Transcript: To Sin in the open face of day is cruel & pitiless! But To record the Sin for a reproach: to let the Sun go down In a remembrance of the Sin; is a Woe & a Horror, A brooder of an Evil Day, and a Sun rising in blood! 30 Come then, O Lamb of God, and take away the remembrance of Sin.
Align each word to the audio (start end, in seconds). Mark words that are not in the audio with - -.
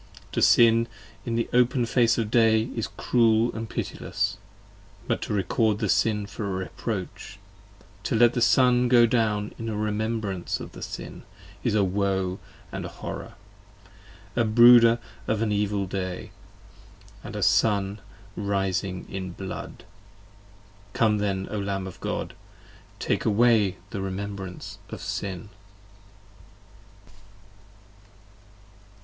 To 0.31 0.41
Sin 0.41 0.87
in 1.27 1.35
the 1.35 1.47
open 1.53 1.85
face 1.85 2.17
of 2.17 2.31
day 2.31 2.71
is 2.75 2.87
cruel 2.97 3.51
& 3.65 3.67
pitiless! 3.69 4.37
But 5.07 5.21
To 5.21 5.33
record 5.35 5.77
the 5.77 5.89
Sin 5.89 6.25
for 6.25 6.47
a 6.47 6.49
reproach: 6.55 7.37
to 8.05 8.15
let 8.15 8.33
the 8.33 8.41
Sun 8.41 8.87
go 8.87 9.05
down 9.05 9.53
In 9.59 9.69
a 9.69 9.75
remembrance 9.77 10.59
of 10.59 10.71
the 10.71 10.81
Sin; 10.81 11.21
is 11.63 11.75
a 11.75 11.83
Woe 11.83 12.39
& 12.55 12.71
a 12.73 12.87
Horror, 12.87 13.35
A 14.35 14.43
brooder 14.43 14.97
of 15.27 15.43
an 15.43 15.51
Evil 15.51 15.85
Day, 15.85 16.31
and 17.23 17.35
a 17.35 17.43
Sun 17.43 18.01
rising 18.35 19.05
in 19.07 19.33
blood! 19.33 19.83
30 20.93 20.93
Come 20.93 21.17
then, 21.19 21.47
O 21.51 21.59
Lamb 21.59 21.85
of 21.85 21.99
God, 22.01 22.31
and 22.31 22.99
take 22.99 23.23
away 23.25 23.77
the 23.91 24.01
remembrance 24.01 24.79
of 24.89 24.99
Sin. 24.99 25.49